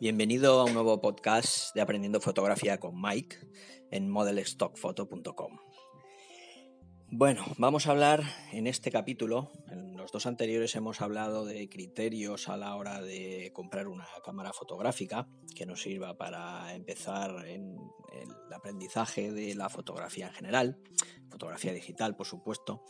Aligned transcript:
Bienvenido 0.00 0.58
a 0.58 0.64
un 0.64 0.72
nuevo 0.72 0.98
podcast 0.98 1.74
de 1.74 1.82
Aprendiendo 1.82 2.22
Fotografía 2.22 2.80
con 2.80 2.98
Mike 3.02 3.36
en 3.90 4.08
modelstockphoto.com. 4.08 5.58
Bueno, 7.12 7.44
vamos 7.58 7.88
a 7.88 7.90
hablar 7.90 8.22
en 8.52 8.68
este 8.68 8.92
capítulo, 8.92 9.50
en 9.68 9.96
los 9.96 10.12
dos 10.12 10.26
anteriores 10.26 10.76
hemos 10.76 11.00
hablado 11.00 11.44
de 11.44 11.68
criterios 11.68 12.48
a 12.48 12.56
la 12.56 12.76
hora 12.76 13.02
de 13.02 13.50
comprar 13.52 13.88
una 13.88 14.06
cámara 14.24 14.52
fotográfica 14.52 15.26
que 15.56 15.66
nos 15.66 15.82
sirva 15.82 16.16
para 16.16 16.72
empezar 16.72 17.48
en 17.48 17.76
el 18.12 18.52
aprendizaje 18.54 19.32
de 19.32 19.56
la 19.56 19.68
fotografía 19.68 20.28
en 20.28 20.34
general, 20.34 20.78
fotografía 21.28 21.72
digital 21.72 22.14
por 22.14 22.28
supuesto. 22.28 22.84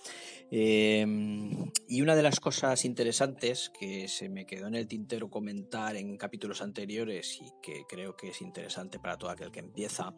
Em, 0.51 1.73
y 1.89 2.03
una 2.03 2.15
de 2.15 2.23
las 2.23 2.41
cosas 2.41 2.85
interesantes 2.85 3.71
que 3.71 4.07
se 4.07 4.29
me 4.29 4.45
quedó 4.45 4.67
en 4.67 4.75
el 4.75 4.87
tintero 4.87 5.31
comentar 5.31 5.97
en 5.97 6.19
capítulos 6.19 6.61
anteriores 6.61 7.41
y 7.41 7.51
que 7.63 7.85
creo 7.89 8.17
que 8.19 8.29
es 8.29 8.43
interesante 8.43 8.99
para 8.99 9.17
todo 9.17 9.31
aquel 9.31 9.51
que 9.51 9.61
empieza, 9.61 10.15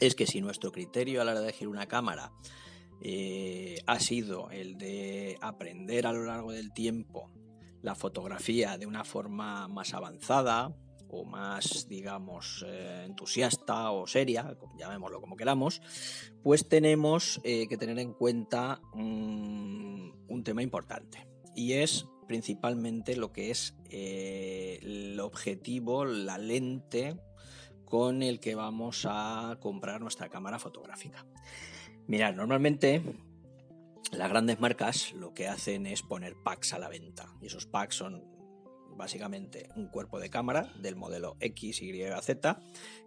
es 0.00 0.14
que 0.14 0.26
si 0.26 0.40
nuestro 0.40 0.72
criterio 0.72 1.20
a 1.20 1.24
la 1.26 1.32
hora 1.32 1.40
de 1.40 1.48
elegir 1.48 1.68
una 1.68 1.86
cámara 1.86 2.32
eh, 3.02 3.78
ha 3.86 3.98
sido 3.98 4.50
el 4.50 4.76
de 4.76 5.38
aprender 5.40 6.06
a 6.06 6.12
lo 6.12 6.24
largo 6.24 6.52
del 6.52 6.72
tiempo 6.72 7.30
la 7.82 7.94
fotografía 7.94 8.76
de 8.76 8.86
una 8.86 9.04
forma 9.04 9.68
más 9.68 9.94
avanzada 9.94 10.76
o 11.08 11.24
más, 11.24 11.88
digamos, 11.88 12.64
eh, 12.68 13.04
entusiasta 13.06 13.90
o 13.90 14.06
seria, 14.06 14.56
llamémoslo 14.78 15.20
como 15.20 15.36
queramos, 15.36 15.80
pues 16.42 16.68
tenemos 16.68 17.40
eh, 17.42 17.66
que 17.68 17.78
tener 17.78 17.98
en 17.98 18.12
cuenta 18.12 18.80
mm, 18.92 20.10
un 20.28 20.44
tema 20.44 20.62
importante 20.62 21.26
y 21.56 21.72
es 21.72 22.06
principalmente 22.28 23.16
lo 23.16 23.32
que 23.32 23.50
es 23.50 23.74
el 23.90 25.18
objetivo, 25.18 26.04
la 26.04 26.38
lente 26.38 27.16
con 27.86 28.22
el 28.22 28.38
que 28.38 28.54
vamos 28.54 29.04
a 29.08 29.58
comprar 29.60 30.00
nuestra 30.00 30.28
cámara 30.28 30.60
fotográfica. 30.60 31.26
Mirad, 32.10 32.34
normalmente 32.34 33.02
las 34.10 34.28
grandes 34.28 34.58
marcas 34.58 35.12
lo 35.12 35.32
que 35.32 35.46
hacen 35.46 35.86
es 35.86 36.02
poner 36.02 36.34
packs 36.34 36.74
a 36.74 36.80
la 36.80 36.88
venta. 36.88 37.32
Y 37.40 37.46
esos 37.46 37.66
packs 37.66 37.94
son 37.94 38.24
básicamente 38.96 39.68
un 39.76 39.86
cuerpo 39.86 40.18
de 40.18 40.28
cámara 40.28 40.72
del 40.82 40.96
modelo 40.96 41.36
X, 41.38 41.80
Y, 41.80 42.02
Z 42.20 42.58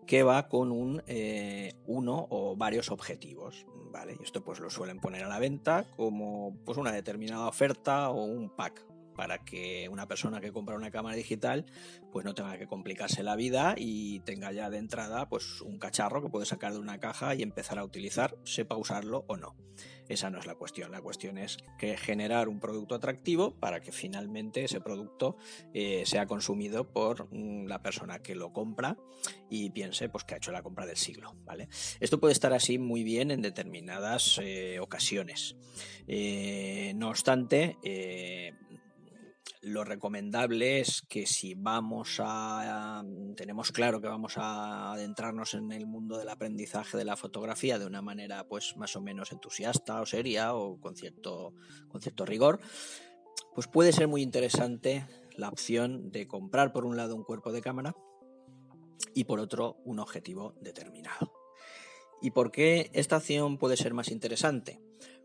que 0.07 0.23
va 0.23 0.47
con 0.47 0.71
un 0.71 1.03
eh, 1.05 1.73
uno 1.85 2.27
o 2.29 2.55
varios 2.55 2.91
objetivos. 2.91 3.65
¿vale? 3.91 4.15
Y 4.17 4.23
esto 4.23 4.41
pues 4.41 4.61
lo 4.61 4.69
suelen 4.69 5.01
poner 5.01 5.25
a 5.25 5.27
la 5.27 5.38
venta 5.38 5.83
como 5.97 6.55
pues, 6.63 6.77
una 6.77 6.93
determinada 6.93 7.49
oferta 7.49 8.09
o 8.09 8.23
un 8.23 8.55
pack 8.55 8.85
para 9.16 9.39
que 9.39 9.88
una 9.89 10.08
persona 10.08 10.42
que 10.42 10.52
compra 10.52 10.75
una 10.75 10.92
cámara 10.92 11.16
digital 11.16 11.66
pues 12.11 12.25
no 12.25 12.33
tenga 12.33 12.58
que 12.58 12.67
complicarse 12.67 13.23
la 13.23 13.36
vida 13.36 13.75
y 13.78 14.19
tenga 14.22 14.52
ya 14.52 14.69
de 14.69 14.78
entrada 14.78 15.30
pues 15.30 15.61
un 15.61 15.80
cacharro 15.80 16.22
que 16.22 16.30
puede 16.30 16.45
sacar 16.45 16.73
de 16.73 16.80
una 16.80 17.00
caja 17.00 17.36
y 17.36 17.41
empezar 17.41 17.80
a 17.80 17.84
utilizar, 17.84 18.38
sepa 18.44 18.75
usarlo 18.75 19.25
o 19.28 19.38
no. 19.38 19.56
Esa 20.09 20.30
no 20.30 20.38
es 20.38 20.45
la 20.45 20.56
cuestión, 20.56 20.91
la 20.91 21.02
cuestión 21.02 21.38
es 21.38 21.58
que 21.78 21.97
generar 21.97 22.50
un 22.50 22.59
producto 22.59 22.95
atractivo 22.95 23.56
para 23.56 23.80
que 23.80 23.91
finalmente 23.91 24.64
ese 24.64 24.81
producto 24.81 25.38
eh, 25.73 26.03
sea 26.06 26.25
consumido 26.25 26.91
por 26.91 27.34
mm, 27.34 27.67
la 27.67 27.81
persona 27.81 28.19
que 28.19 28.36
lo 28.36 28.52
compra 28.52 28.97
y 29.50 29.69
piense 29.69 30.09
pues 30.09 30.25
que 30.25 30.34
ha 30.34 30.38
hecho 30.38 30.52
la 30.52 30.61
compra 30.61 30.86
del 30.86 30.97
siglo, 30.97 31.36
¿vale? 31.45 31.69
Esto 32.00 32.19
puede 32.19 32.34
estar 32.34 32.53
así 32.53 32.78
muy 32.78 33.03
bien 33.03 33.31
en 33.31 33.41
determinadas 33.41 34.39
eh, 34.44 34.80
ocasiones. 34.80 35.56
Eh, 36.08 36.94
no 36.95 37.09
obstante, 37.09 37.78
lo 39.61 39.83
recomendable 39.83 40.80
es 40.80 41.02
que 41.08 41.25
si 41.25 41.53
vamos 41.55 42.19
a, 42.19 43.03
tenemos 43.36 43.72
claro 43.72 44.02
que 44.02 44.08
vamos 44.08 44.38
a 44.38 44.94
adentrarnos 44.94 45.53
en 45.53 45.72
el 45.72 45.85
mundo 45.85 46.17
del 46.17 46.30
aprendizaje 46.30 46.97
de 46.97 47.05
la 47.05 47.16
fotografía 47.16 47.80
de 47.80 47.85
una 47.85 48.02
manera 48.02 48.47
pues 48.47 48.75
más 48.77 48.95
o 48.95 49.02
menos 49.02 49.31
entusiasta 49.31 50.01
o 50.01 50.06
seria 50.06 50.53
o 50.53 50.79
con 50.79 50.95
cierto, 50.95 51.53
con 51.88 52.01
cierto 52.01 52.25
rigor, 52.25 52.59
pues 53.56 53.67
puede 53.67 53.94
ser 53.94 54.07
muy 54.07 54.22
interesante 54.22 55.07
la 55.35 55.50
opción 55.50 56.12
de 56.12 56.28
comprar 56.28 56.73
por 56.73 56.85
un 56.85 56.97
lado 56.97 57.16
un 57.16 57.23
cuerpo 57.23 57.51
de 57.51 57.62
cámara 57.62 57.96
y 59.13 59.23
por 59.25 59.40
otro 59.40 59.78
un 59.85 60.00
objetivo 60.00 60.56
determinado. 60.62 61.31
¿Y 62.22 62.31
por 62.31 62.51
qué 62.51 62.90
esta 62.94 63.17
opción 63.17 63.57
puede 63.57 63.75
ser 63.75 63.94
más 63.94 64.09
interesante? 64.09 64.79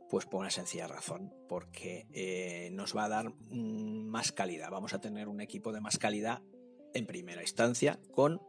Pues 0.09 0.27
por 0.27 0.41
una 0.41 0.51
sencilla 0.51 0.89
razón, 0.89 1.35
porque 1.49 2.07
eh, 2.13 2.71
nos 2.73 2.97
va 2.97 3.05
a 3.05 3.09
dar 3.09 3.33
más 3.45 4.33
calidad. 4.33 4.71
Vamos 4.71 4.95
a 4.95 5.01
tener 5.01 5.29
un 5.29 5.41
equipo 5.41 5.73
de 5.73 5.81
más 5.81 5.99
calidad 5.99 6.43
en 6.95 7.07
primera 7.07 7.43
instancia 7.43 7.99
con 8.13 8.41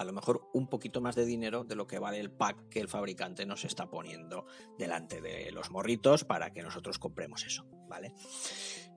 a 0.00 0.04
lo 0.04 0.14
mejor 0.14 0.48
un 0.54 0.66
poquito 0.66 1.02
más 1.02 1.14
de 1.14 1.26
dinero 1.26 1.62
de 1.62 1.74
lo 1.74 1.86
que 1.86 1.98
vale 1.98 2.18
el 2.20 2.30
pack 2.30 2.70
que 2.70 2.80
el 2.80 2.88
fabricante 2.88 3.44
nos 3.44 3.66
está 3.66 3.90
poniendo 3.90 4.46
delante 4.78 5.20
de 5.20 5.52
los 5.52 5.70
morritos 5.70 6.24
para 6.24 6.54
que 6.54 6.62
nosotros 6.62 6.98
compremos 6.98 7.44
eso, 7.44 7.66
¿vale? 7.86 8.14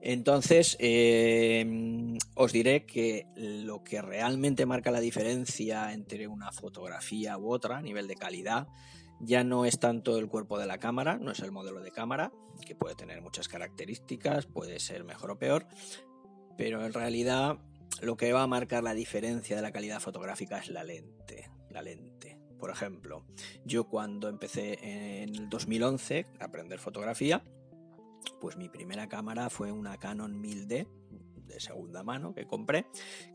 Entonces, 0.00 0.78
eh, 0.80 2.16
os 2.34 2.52
diré 2.52 2.86
que 2.86 3.26
lo 3.36 3.84
que 3.84 4.00
realmente 4.00 4.64
marca 4.64 4.90
la 4.90 5.00
diferencia 5.00 5.92
entre 5.92 6.26
una 6.26 6.52
fotografía 6.52 7.36
u 7.36 7.52
otra 7.52 7.76
a 7.76 7.82
nivel 7.82 8.08
de 8.08 8.14
calidad 8.14 8.68
ya 9.20 9.44
no 9.44 9.64
es 9.64 9.78
tanto 9.78 10.18
el 10.18 10.28
cuerpo 10.28 10.58
de 10.58 10.66
la 10.66 10.78
cámara, 10.78 11.18
no 11.18 11.32
es 11.32 11.40
el 11.40 11.52
modelo 11.52 11.80
de 11.80 11.90
cámara, 11.90 12.32
que 12.66 12.74
puede 12.74 12.94
tener 12.94 13.20
muchas 13.22 13.48
características, 13.48 14.46
puede 14.46 14.78
ser 14.80 15.04
mejor 15.04 15.32
o 15.32 15.38
peor, 15.38 15.66
pero 16.56 16.84
en 16.84 16.92
realidad 16.92 17.58
lo 18.00 18.16
que 18.16 18.32
va 18.32 18.42
a 18.42 18.46
marcar 18.46 18.82
la 18.82 18.94
diferencia 18.94 19.56
de 19.56 19.62
la 19.62 19.72
calidad 19.72 20.00
fotográfica 20.00 20.58
es 20.58 20.68
la 20.68 20.84
lente, 20.84 21.50
la 21.70 21.82
lente. 21.82 22.38
Por 22.58 22.70
ejemplo, 22.70 23.24
yo 23.64 23.88
cuando 23.88 24.28
empecé 24.28 24.78
en 24.82 25.34
el 25.34 25.48
2011 25.48 26.26
a 26.40 26.44
aprender 26.44 26.78
fotografía, 26.78 27.44
pues 28.40 28.56
mi 28.56 28.68
primera 28.68 29.08
cámara 29.08 29.50
fue 29.50 29.70
una 29.70 29.98
Canon 29.98 30.42
1000D 30.42 30.88
de 31.46 31.60
segunda 31.60 32.02
mano 32.02 32.34
que 32.34 32.46
compré, 32.46 32.86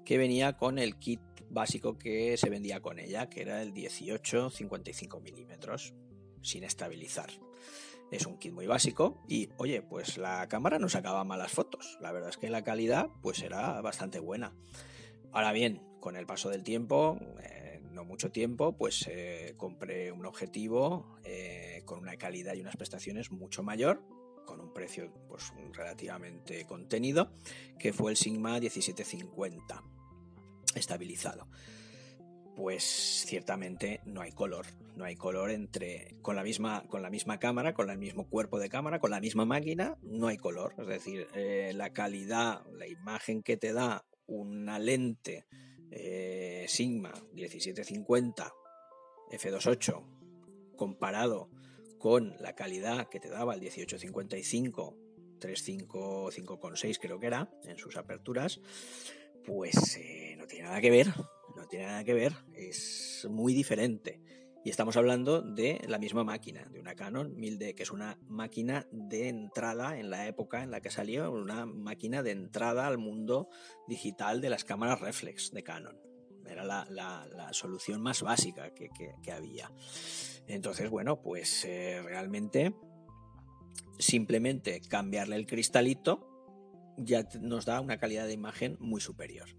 que 0.03 0.17
venía 0.17 0.57
con 0.57 0.79
el 0.79 0.97
kit 0.97 1.21
básico 1.49 1.97
que 1.97 2.37
se 2.37 2.49
vendía 2.49 2.81
con 2.81 2.99
ella, 2.99 3.29
que 3.29 3.41
era 3.41 3.61
el 3.61 3.73
18-55 3.73 5.21
milímetros, 5.21 5.93
sin 6.41 6.63
estabilizar. 6.63 7.29
Es 8.11 8.25
un 8.25 8.37
kit 8.37 8.53
muy 8.53 8.65
básico 8.65 9.23
y, 9.27 9.49
oye, 9.57 9.81
pues 9.81 10.17
la 10.17 10.47
cámara 10.47 10.79
no 10.79 10.89
sacaba 10.89 11.23
malas 11.23 11.51
fotos. 11.51 11.97
La 12.01 12.11
verdad 12.11 12.29
es 12.29 12.37
que 12.37 12.49
la 12.49 12.63
calidad 12.63 13.09
pues 13.21 13.41
era 13.43 13.81
bastante 13.81 14.19
buena. 14.19 14.55
Ahora 15.31 15.51
bien, 15.51 15.83
con 15.99 16.15
el 16.15 16.25
paso 16.25 16.49
del 16.49 16.63
tiempo, 16.63 17.19
eh, 17.43 17.81
no 17.91 18.05
mucho 18.05 18.31
tiempo, 18.31 18.75
pues 18.75 19.05
eh, 19.09 19.53
compré 19.57 20.11
un 20.11 20.25
objetivo 20.25 21.17
eh, 21.23 21.83
con 21.85 21.99
una 21.99 22.17
calidad 22.17 22.55
y 22.55 22.61
unas 22.61 22.77
prestaciones 22.77 23.31
mucho 23.31 23.61
mayor 23.61 24.01
con 24.45 24.59
un 24.59 24.73
precio 24.73 25.13
pues, 25.27 25.53
relativamente 25.73 26.65
contenido, 26.65 27.31
que 27.77 27.93
fue 27.93 28.09
el 28.09 28.17
Sigma 28.17 28.59
1750 28.59 29.83
estabilizado. 30.79 31.47
Pues 32.55 32.83
ciertamente 33.25 34.01
no 34.05 34.21
hay 34.21 34.31
color, 34.31 34.65
no 34.95 35.05
hay 35.05 35.15
color 35.15 35.49
entre 35.51 36.17
con 36.21 36.35
la 36.35 36.43
misma 36.43 36.83
con 36.89 37.01
la 37.01 37.09
misma 37.09 37.39
cámara, 37.39 37.73
con 37.73 37.89
el 37.89 37.97
mismo 37.97 38.27
cuerpo 38.27 38.59
de 38.59 38.69
cámara, 38.69 38.99
con 38.99 39.11
la 39.11 39.21
misma 39.21 39.45
máquina, 39.45 39.97
no 40.01 40.27
hay 40.27 40.37
color. 40.37 40.73
Es 40.77 40.87
decir, 40.87 41.27
eh, 41.33 41.71
la 41.73 41.93
calidad, 41.93 42.65
la 42.73 42.87
imagen 42.87 43.43
que 43.43 43.55
te 43.55 43.71
da 43.71 44.05
una 44.25 44.77
lente 44.77 45.45
eh, 45.91 46.65
Sigma 46.67 47.13
1750 47.33 48.53
f2.8 49.31 50.75
comparado 50.75 51.49
con 51.97 52.35
la 52.39 52.55
calidad 52.55 53.09
que 53.09 53.19
te 53.19 53.29
daba 53.29 53.53
el 53.53 53.61
1855 53.61 54.97
355,6 55.39 56.99
creo 56.99 57.19
que 57.19 57.27
era 57.27 57.49
en 57.63 57.77
sus 57.77 57.97
aperturas, 57.97 58.59
pues 59.49 59.97
eh, 59.97 60.35
no 60.37 60.45
tiene 60.45 60.65
nada 60.65 60.79
que 60.79 60.91
ver, 60.91 61.07
no 61.55 61.67
tiene 61.67 61.87
nada 61.87 62.03
que 62.03 62.13
ver, 62.13 62.33
es 62.53 63.27
muy 63.31 63.55
diferente. 63.55 64.21
Y 64.63 64.69
estamos 64.69 64.95
hablando 64.95 65.41
de 65.41 65.81
la 65.87 65.97
misma 65.97 66.23
máquina, 66.23 66.65
de 66.65 66.79
una 66.79 66.93
Canon 66.93 67.35
1000D, 67.35 67.73
que 67.73 67.81
es 67.81 67.89
una 67.89 68.19
máquina 68.27 68.85
de 68.91 69.27
entrada 69.27 69.97
en 69.97 70.11
la 70.11 70.27
época 70.27 70.61
en 70.61 70.69
la 70.69 70.81
que 70.81 70.91
salió, 70.91 71.31
una 71.31 71.65
máquina 71.65 72.21
de 72.21 72.29
entrada 72.29 72.85
al 72.85 72.99
mundo 72.99 73.49
digital 73.87 74.39
de 74.39 74.51
las 74.51 74.65
cámaras 74.65 75.01
reflex 75.01 75.49
de 75.49 75.63
Canon. 75.63 75.97
Era 76.47 76.63
la, 76.63 77.49
solución 77.51 78.01
más 78.01 78.21
básica 78.21 78.71
que, 78.75 79.31
había. 79.31 79.71
Entonces, 80.45 80.91
bueno, 80.91 81.21
pues 81.23 81.65
eh, 81.65 82.01
realmente 82.03 82.75
simplemente 83.97 84.79
cambiarle 84.81 85.37
el 85.37 85.47
cristalito 85.47 86.38
ya 87.03 87.27
nos 87.41 87.65
da 87.65 87.81
una 87.81 87.97
calidad 87.97 88.27
de 88.27 88.33
imagen 88.33 88.77
muy 88.79 89.01
superior. 89.01 89.49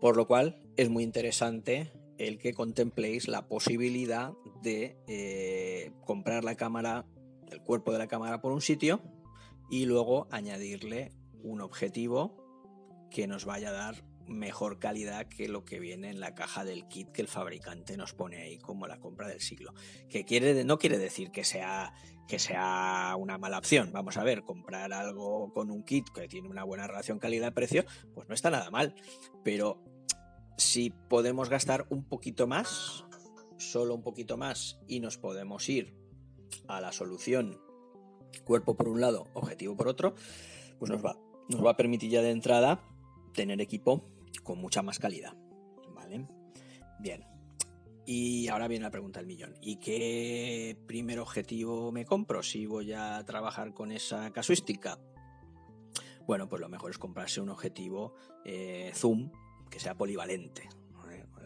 Por 0.00 0.16
lo 0.16 0.26
cual 0.26 0.60
es 0.76 0.90
muy 0.90 1.04
interesante 1.04 1.92
el 2.18 2.38
que 2.38 2.54
contempléis 2.54 3.28
la 3.28 3.48
posibilidad 3.48 4.32
de 4.62 4.96
eh, 5.06 5.92
comprar 6.04 6.44
la 6.44 6.54
cámara, 6.54 7.06
el 7.50 7.60
cuerpo 7.62 7.92
de 7.92 7.98
la 7.98 8.08
cámara 8.08 8.40
por 8.40 8.52
un 8.52 8.60
sitio 8.60 9.02
y 9.70 9.86
luego 9.86 10.28
añadirle 10.30 11.12
un 11.42 11.60
objetivo 11.60 12.44
que 13.10 13.26
nos 13.26 13.44
vaya 13.44 13.70
a 13.70 13.72
dar 13.72 14.04
mejor 14.26 14.78
calidad 14.78 15.26
que 15.28 15.48
lo 15.48 15.64
que 15.64 15.78
viene 15.78 16.10
en 16.10 16.20
la 16.20 16.34
caja 16.34 16.64
del 16.64 16.86
kit 16.88 17.10
que 17.12 17.22
el 17.22 17.28
fabricante 17.28 17.96
nos 17.96 18.12
pone 18.12 18.42
ahí 18.42 18.58
como 18.58 18.86
la 18.86 18.98
compra 18.98 19.28
del 19.28 19.40
siglo. 19.40 19.72
Que 20.08 20.24
quiere, 20.24 20.64
no 20.64 20.78
quiere 20.78 20.98
decir 20.98 21.30
que 21.30 21.44
sea, 21.44 21.94
que 22.26 22.38
sea 22.38 23.14
una 23.18 23.38
mala 23.38 23.58
opción. 23.58 23.90
Vamos 23.92 24.16
a 24.16 24.24
ver, 24.24 24.42
comprar 24.42 24.92
algo 24.92 25.52
con 25.52 25.70
un 25.70 25.84
kit 25.84 26.08
que 26.10 26.28
tiene 26.28 26.48
una 26.48 26.64
buena 26.64 26.86
relación 26.86 27.18
calidad-precio, 27.18 27.84
pues 28.14 28.28
no 28.28 28.34
está 28.34 28.50
nada 28.50 28.70
mal. 28.70 28.94
Pero 29.44 29.82
si 30.56 30.90
podemos 30.90 31.48
gastar 31.48 31.86
un 31.90 32.04
poquito 32.04 32.46
más, 32.46 33.04
solo 33.58 33.94
un 33.94 34.02
poquito 34.02 34.36
más, 34.36 34.78
y 34.88 35.00
nos 35.00 35.18
podemos 35.18 35.68
ir 35.68 35.96
a 36.68 36.80
la 36.80 36.92
solución 36.92 37.60
cuerpo 38.44 38.76
por 38.76 38.88
un 38.88 39.00
lado, 39.00 39.28
objetivo 39.34 39.76
por 39.76 39.88
otro, 39.88 40.14
pues 40.78 40.90
nos 40.90 41.04
va, 41.04 41.18
nos 41.48 41.64
va 41.64 41.72
a 41.72 41.76
permitir 41.76 42.10
ya 42.10 42.22
de 42.22 42.30
entrada 42.30 42.82
tener 43.32 43.60
equipo 43.60 44.08
con 44.42 44.58
mucha 44.58 44.82
más 44.82 44.98
calidad. 44.98 45.34
¿Vale? 45.94 46.26
Bien. 46.98 47.35
Y 48.06 48.46
ahora 48.48 48.68
viene 48.68 48.84
la 48.84 48.90
pregunta 48.90 49.18
del 49.18 49.26
millón. 49.26 49.56
¿Y 49.60 49.76
qué 49.76 50.78
primer 50.86 51.18
objetivo 51.18 51.90
me 51.90 52.04
compro 52.04 52.42
si 52.42 52.64
voy 52.64 52.92
a 52.92 53.22
trabajar 53.24 53.74
con 53.74 53.90
esa 53.90 54.30
casuística? 54.32 55.00
Bueno, 56.24 56.48
pues 56.48 56.60
lo 56.60 56.68
mejor 56.68 56.92
es 56.92 56.98
comprarse 56.98 57.40
un 57.40 57.48
objetivo 57.48 58.14
eh, 58.44 58.92
zoom 58.94 59.32
que 59.68 59.80
sea 59.80 59.96
polivalente. 59.96 60.68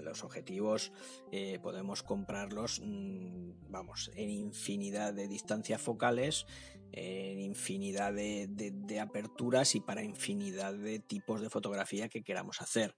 Los 0.03 0.25
objetivos 0.25 0.93
eh, 1.31 1.59
podemos 1.63 2.03
comprarlos, 2.03 2.81
mm, 2.83 3.71
vamos, 3.71 4.11
en 4.15 4.31
infinidad 4.31 5.13
de 5.13 5.29
distancias 5.29 5.81
focales, 5.81 6.47
en 6.93 7.39
infinidad 7.41 8.13
de, 8.13 9.01
aperturas 9.01 9.75
y 9.75 9.81
para 9.81 10.03
infinidad 10.03 10.75
de 10.75 10.99
tipos 10.99 11.41
de 11.41 11.51
fotografía 11.51 12.09
que 12.09 12.23
queramos 12.23 12.61
hacer. 12.61 12.97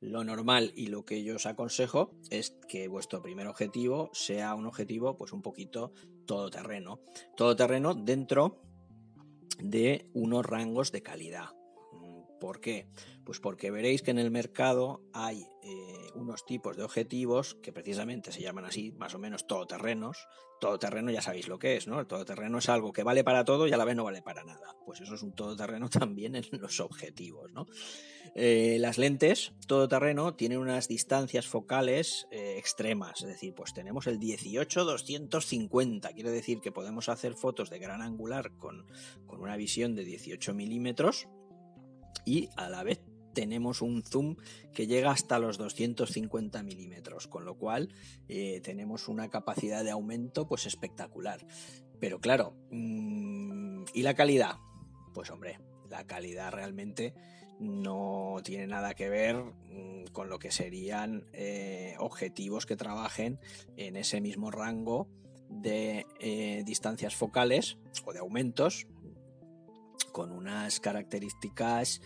Lo 0.00 0.22
normal 0.22 0.72
y 0.76 0.86
lo 0.86 1.04
que 1.04 1.24
yo 1.24 1.36
os 1.36 1.46
aconsejo 1.46 2.12
es 2.30 2.56
que 2.68 2.86
vuestro 2.86 3.20
primer 3.20 3.48
objetivo 3.48 4.10
sea 4.12 4.54
un 4.54 4.66
objetivo 4.66 5.16
pues 5.16 5.32
un 5.32 5.42
poquito 5.42 5.92
todoterreno. 6.26 7.00
Todoterreno 7.36 7.94
dentro 7.94 8.62
de 9.60 10.08
unos 10.14 10.46
rangos 10.46 10.92
de 10.92 11.02
calidad. 11.02 11.57
¿Por 12.40 12.60
qué? 12.60 12.86
Pues 13.24 13.40
porque 13.40 13.70
veréis 13.70 14.02
que 14.02 14.10
en 14.10 14.18
el 14.18 14.30
mercado 14.30 15.02
hay 15.12 15.46
eh, 15.62 16.10
unos 16.14 16.46
tipos 16.46 16.76
de 16.76 16.82
objetivos 16.82 17.56
que 17.56 17.72
precisamente 17.72 18.32
se 18.32 18.40
llaman 18.40 18.64
así, 18.64 18.92
más 18.92 19.14
o 19.14 19.18
menos 19.18 19.46
todoterrenos. 19.46 20.28
Todoterreno 20.60 21.10
ya 21.10 21.22
sabéis 21.22 21.48
lo 21.48 21.58
que 21.58 21.76
es, 21.76 21.86
¿no? 21.86 22.00
El 22.00 22.06
todoterreno 22.06 22.58
es 22.58 22.68
algo 22.68 22.92
que 22.92 23.02
vale 23.02 23.24
para 23.24 23.44
todo 23.44 23.68
y 23.68 23.72
a 23.72 23.76
la 23.76 23.84
vez 23.84 23.96
no 23.96 24.04
vale 24.04 24.22
para 24.22 24.44
nada. 24.44 24.76
Pues 24.86 25.00
eso 25.00 25.14
es 25.14 25.22
un 25.22 25.32
todoterreno 25.32 25.88
también 25.90 26.36
en 26.36 26.44
los 26.52 26.80
objetivos, 26.80 27.52
¿no? 27.52 27.66
Eh, 28.34 28.76
las 28.78 28.98
lentes 28.98 29.52
todoterreno 29.66 30.34
tienen 30.34 30.58
unas 30.58 30.88
distancias 30.88 31.46
focales 31.46 32.28
eh, 32.30 32.56
extremas, 32.58 33.22
es 33.22 33.28
decir, 33.28 33.54
pues 33.54 33.72
tenemos 33.74 34.06
el 34.06 34.20
18-250, 34.20 36.14
quiere 36.14 36.30
decir 36.30 36.60
que 36.60 36.70
podemos 36.70 37.08
hacer 37.08 37.34
fotos 37.34 37.70
de 37.70 37.78
gran 37.78 38.02
angular 38.02 38.52
con, 38.56 38.86
con 39.26 39.40
una 39.40 39.56
visión 39.56 39.94
de 39.94 40.04
18 40.04 40.54
milímetros 40.54 41.28
y 42.24 42.48
a 42.56 42.68
la 42.68 42.82
vez 42.82 43.00
tenemos 43.34 43.82
un 43.82 44.02
zoom 44.02 44.36
que 44.74 44.86
llega 44.86 45.12
hasta 45.12 45.38
los 45.38 45.58
250 45.58 46.62
milímetros, 46.62 47.28
con 47.28 47.44
lo 47.44 47.56
cual 47.56 47.88
eh, 48.28 48.60
tenemos 48.62 49.08
una 49.08 49.28
capacidad 49.28 49.84
de 49.84 49.90
aumento 49.90 50.48
pues 50.48 50.66
espectacular. 50.66 51.46
Pero 52.00 52.20
claro, 52.20 52.56
mm, 52.70 53.84
¿y 53.94 54.02
la 54.02 54.14
calidad? 54.14 54.56
Pues 55.14 55.30
hombre, 55.30 55.60
la 55.88 56.04
calidad 56.04 56.52
realmente 56.52 57.14
no 57.60 58.36
tiene 58.44 58.66
nada 58.66 58.94
que 58.94 59.08
ver 59.08 59.36
mm, 59.36 60.06
con 60.12 60.28
lo 60.28 60.38
que 60.38 60.50
serían 60.50 61.26
eh, 61.32 61.94
objetivos 61.98 62.66
que 62.66 62.76
trabajen 62.76 63.38
en 63.76 63.96
ese 63.96 64.20
mismo 64.20 64.50
rango 64.50 65.08
de 65.48 66.06
eh, 66.20 66.62
distancias 66.64 67.16
focales 67.16 67.78
o 68.04 68.12
de 68.12 68.18
aumentos 68.18 68.86
con 70.08 70.32
unas 70.32 70.80
características 70.80 72.00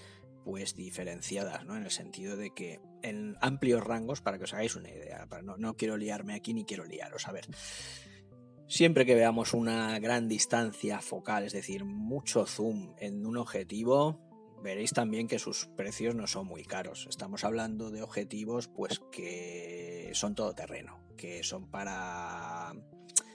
pues 0.45 0.75
diferenciadas, 0.75 1.65
¿no? 1.65 1.77
En 1.77 1.85
el 1.85 1.91
sentido 1.91 2.37
de 2.37 2.51
que 2.51 2.81
en 3.03 3.37
amplios 3.41 3.83
rangos, 3.85 4.21
para 4.21 4.39
que 4.39 4.45
os 4.45 4.55
hagáis 4.55 4.77
una 4.77 4.91
idea, 4.91 5.27
no, 5.43 5.57
no 5.57 5.77
quiero 5.77 5.97
liarme 5.97 6.35
aquí 6.35 6.53
ni 6.53 6.65
quiero 6.65 6.85
liaros, 6.85 7.29
a 7.29 7.33
ver. 7.33 7.47
Siempre 8.69 9.05
que 9.05 9.15
veamos 9.15 9.55
una 9.55 9.99
gran 9.99 10.29
distancia 10.29 11.01
focal, 11.01 11.45
es 11.45 11.53
decir, 11.53 11.85
mucho 11.85 12.47
zoom 12.47 12.95
en 12.99 13.27
un 13.27 13.37
objetivo, 13.37 14.19
veréis 14.63 14.93
también 14.93 15.29
que 15.29 15.39
sus 15.39 15.67
precios 15.77 16.15
no 16.15 16.27
son 16.27 16.47
muy 16.47 16.65
caros. 16.65 17.07
Estamos 17.09 17.45
hablando 17.45 17.91
de 17.91 18.03
objetivos 18.03 18.69
pues 18.69 19.01
que 19.11 20.11
son 20.15 20.35
todoterreno, 20.35 21.05
que 21.17 21.43
son 21.43 21.71
para 21.71 22.73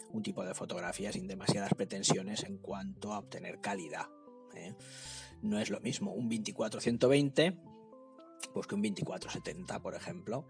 un 0.09 0.23
tipo 0.23 0.43
de 0.43 0.55
fotografía 0.55 1.11
sin 1.11 1.27
demasiadas 1.27 1.73
pretensiones 1.75 2.43
en 2.43 2.57
cuanto 2.57 3.13
a 3.13 3.19
obtener 3.19 3.59
calidad. 3.61 4.07
¿Eh? 4.57 4.75
No 5.41 5.59
es 5.59 5.69
lo 5.69 5.79
mismo 5.79 6.13
un 6.13 6.29
24-120 6.29 7.57
pues 8.53 8.67
que 8.67 8.75
un 8.75 8.83
24-70, 8.83 9.81
por 9.81 9.95
ejemplo. 9.95 10.45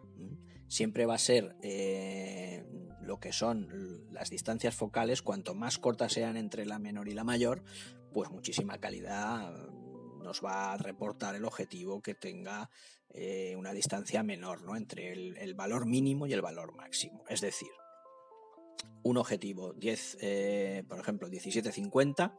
Siempre 0.68 1.06
va 1.06 1.16
a 1.16 1.20
ser 1.20 1.56
eh, 1.62 2.66
lo 3.02 3.20
que 3.20 3.32
son 3.32 4.06
las 4.12 4.30
distancias 4.30 4.76
focales, 4.76 5.22
cuanto 5.22 5.56
más 5.56 5.78
cortas 5.78 6.14
sean 6.14 6.38
entre 6.38 6.66
la 6.66 6.80
menor 6.80 7.08
y 7.08 7.14
la 7.14 7.24
mayor, 7.24 7.64
pues 8.14 8.30
muchísima 8.30 8.78
calidad 8.78 9.54
nos 10.22 10.44
va 10.44 10.74
a 10.74 10.78
reportar 10.78 11.36
el 11.36 11.46
objetivo 11.46 12.02
que 12.02 12.14
tenga 12.14 12.70
eh, 13.10 13.56
una 13.58 13.72
distancia 13.72 14.24
menor, 14.24 14.62
¿no? 14.64 14.76
Entre 14.76 15.14
el, 15.14 15.54
valor 15.56 15.86
mínimo 15.86 16.28
y 16.28 16.34
el 16.34 16.42
valor 16.42 16.76
máximo. 16.76 17.24
Es 17.30 17.40
decir, 17.40 17.72
un 19.04 19.18
objetivo 19.18 19.74
10, 19.74 20.18
eh, 20.20 20.84
por 20.88 21.00
ejemplo, 21.00 21.30
1750 21.30 22.38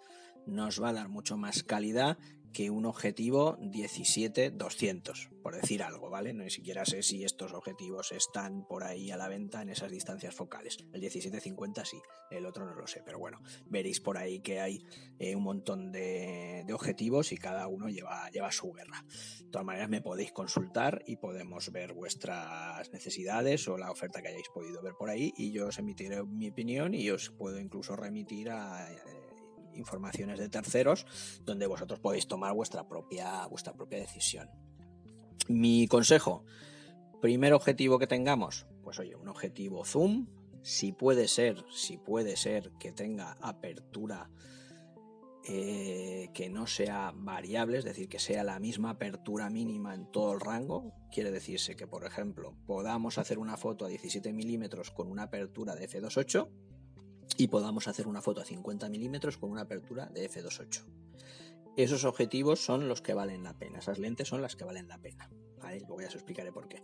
nos 0.49 0.83
va 0.83 0.91
a 0.91 0.95
dar 0.95 1.09
mucho 1.09 1.37
más 1.37 1.63
calidad 1.63 2.19
que 2.53 2.71
un 2.71 2.87
objetivo 2.87 3.59
17-200, 3.59 5.29
por 5.43 5.55
decir 5.55 5.83
algo, 5.83 6.11
¿vale? 6.11 6.33
No 6.33 6.45
ni 6.45 6.51
siquiera 6.51 6.85
sé 6.85 7.03
si 7.03 7.25
estos 7.25 7.53
objetivos 7.53 8.13
están 8.13 8.67
por 8.67 8.85
ahí 8.85 9.11
a 9.11 9.17
la 9.17 9.29
venta 9.29 9.63
en 9.63 9.69
esas 9.69 9.91
distancias 9.91 10.35
focales. 10.35 10.79
El 10.93 11.03
17-50 11.03 11.85
sí, 11.85 12.01
el 12.31 12.47
otro 12.47 12.65
no 12.65 12.75
lo 12.75 12.87
sé, 12.87 13.03
pero 13.05 13.19
bueno, 13.19 13.41
veréis 13.67 14.01
por 14.01 14.17
ahí 14.19 14.41
que 14.41 14.61
hay 14.61 14.85
eh, 15.19 15.37
un 15.37 15.43
montón 15.43 15.93
de, 15.93 16.65
objetivos 16.73 17.33
y 17.33 17.37
cada 17.37 17.67
uno 17.67 17.89
lleva, 17.89 18.31
lleva 18.31 18.53
su 18.53 18.73
guerra. 18.73 19.05
De 19.41 19.51
todas 19.51 19.67
maneras, 19.67 19.89
me 19.89 20.01
podéis 20.01 20.33
consultar 20.33 21.03
y 21.07 21.17
podemos 21.17 21.71
ver 21.73 21.93
vuestras 21.93 22.91
necesidades 22.93 23.69
o 23.69 23.77
la 23.79 23.91
oferta 23.91 24.23
que 24.23 24.29
hayáis 24.29 24.49
podido 24.49 24.83
ver 24.83 24.95
por 24.99 25.11
ahí 25.11 25.33
y 25.37 25.53
yo 25.53 25.69
os 25.69 25.79
emitiré 25.79 26.23
mi 26.25 26.49
opinión 26.49 26.95
y 26.95 27.11
os 27.11 27.31
puedo 27.31 27.59
incluso 27.59 27.97
remitir 27.97 28.51
a 28.51 28.89
informaciones 29.79 30.39
de 30.39 30.49
terceros 30.49 31.07
donde 31.45 31.67
vosotros 31.67 32.01
podéis 32.01 32.27
tomar 32.27 32.55
vuestra 32.55 32.87
propia, 32.87 33.47
vuestra 33.47 33.73
propia 33.73 33.99
decisión. 33.99 34.51
Mi 35.49 35.89
consejo, 35.89 36.45
primer 37.21 37.55
objetivo 37.55 37.99
que 37.99 38.07
tengamos, 38.07 38.67
pues 38.83 38.99
oye, 38.99 39.17
un 39.17 39.29
objetivo 39.29 39.85
zoom, 39.85 40.27
si 40.63 40.93
puede 40.93 41.29
ser, 41.29 41.65
si 41.71 41.97
puede 41.97 42.37
ser 42.37 42.73
que 42.79 42.93
tenga 42.93 43.37
apertura 43.41 44.29
eh, 45.51 46.29
que 46.35 46.51
no 46.51 46.67
sea 46.67 47.13
variable, 47.15 47.79
es 47.79 47.85
decir, 47.85 48.09
que 48.09 48.19
sea 48.19 48.45
la 48.45 48.59
misma 48.59 48.91
apertura 48.91 49.49
mínima 49.49 49.95
en 49.95 50.11
todo 50.13 50.35
el 50.35 50.41
rango. 50.41 50.93
Quiere 51.11 51.31
decirse 51.31 51.75
que, 51.75 51.87
por 51.87 52.05
ejemplo, 52.05 52.55
podamos 52.67 53.17
hacer 53.17 53.39
una 53.39 53.57
foto 53.57 53.87
a 53.87 53.89
17 53.89 54.33
milímetros 54.35 54.91
con 54.91 55.11
una 55.11 55.23
apertura 55.23 55.75
de 55.75 55.89
f2.8 55.89 56.51
y 57.37 57.49
podamos 57.49 57.89
hacer 57.89 58.07
una 58.07 58.23
foto 58.23 58.41
a 58.41 58.45
50 58.45 58.89
milímetros 58.89 59.39
con 59.39 59.51
una 59.51 59.63
apertura 59.63 60.07
de 60.07 60.31
f2.8. 60.31 60.83
Esos 61.77 62.05
objetivos 62.05 62.65
son 62.65 62.89
los 62.89 63.03
que 63.03 63.15
valen 63.15 63.45
la 63.45 63.57
pena, 63.57 63.79
esas 63.79 63.99
lentes 63.99 64.29
son 64.29 64.43
las 64.43 64.57
que 64.57 64.65
valen 64.65 64.89
la 64.89 64.99
pena. 64.99 65.31
Luego 65.87 66.01
ya 66.01 66.07
explicaré 66.07 66.53
por 66.53 66.69
qué. 66.69 66.83